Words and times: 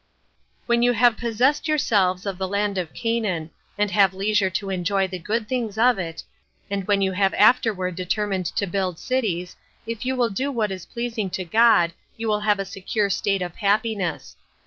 5. 0.61 0.67
When 0.69 0.81
you 0.81 0.93
have 0.93 1.15
possessed 1.15 1.67
yourselves 1.67 2.25
of 2.25 2.39
the 2.39 2.47
land 2.47 2.79
of 2.79 2.91
Canaan, 2.91 3.51
and 3.77 3.91
have 3.91 4.15
leisure 4.15 4.49
to 4.49 4.71
enjoy 4.71 5.07
the 5.07 5.19
good 5.19 5.47
things 5.47 5.77
of 5.77 5.99
it, 5.99 6.23
and 6.71 6.87
when 6.87 7.01
you 7.03 7.11
have 7.11 7.35
afterward 7.35 7.93
determined 7.97 8.47
to 8.47 8.65
build 8.65 8.97
cities, 8.97 9.55
if 9.85 10.03
you 10.03 10.15
will 10.15 10.31
do 10.31 10.51
what 10.51 10.71
is 10.71 10.87
pleasing 10.87 11.29
to 11.29 11.45
God, 11.45 11.93
you 12.17 12.27
will 12.27 12.39
have 12.39 12.57
a 12.57 12.65
secure 12.65 13.11
state 13.11 13.43
of 13.43 13.57
happiness. 13.57 14.35